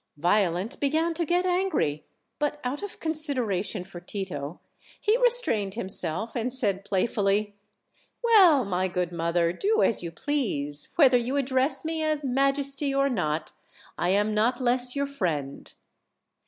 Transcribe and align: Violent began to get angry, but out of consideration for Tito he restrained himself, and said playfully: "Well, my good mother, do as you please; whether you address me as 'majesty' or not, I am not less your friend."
Violent 0.17 0.79
began 0.79 1.13
to 1.13 1.27
get 1.27 1.45
angry, 1.45 2.07
but 2.39 2.59
out 2.63 2.81
of 2.81 2.99
consideration 2.99 3.83
for 3.83 3.99
Tito 3.99 4.59
he 4.99 5.15
restrained 5.17 5.75
himself, 5.75 6.35
and 6.35 6.51
said 6.51 6.83
playfully: 6.83 7.53
"Well, 8.23 8.65
my 8.65 8.87
good 8.87 9.11
mother, 9.11 9.53
do 9.53 9.83
as 9.83 10.01
you 10.01 10.09
please; 10.09 10.87
whether 10.95 11.17
you 11.17 11.35
address 11.35 11.85
me 11.85 12.01
as 12.01 12.23
'majesty' 12.23 12.95
or 12.95 13.09
not, 13.09 13.51
I 13.95 14.09
am 14.09 14.33
not 14.33 14.59
less 14.59 14.95
your 14.95 15.05
friend." 15.05 15.71